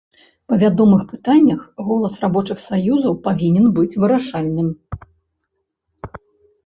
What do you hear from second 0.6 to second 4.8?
вядомых пытаннях голас рабочых саюзаў павінен быць вырашальным.